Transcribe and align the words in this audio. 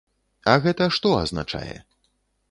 А 0.53 0.53
гэта 0.63 0.87
што 0.95 1.11
азначае? 1.17 1.75